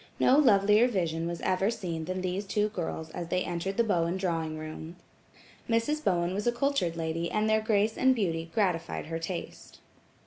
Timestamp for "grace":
7.61-7.99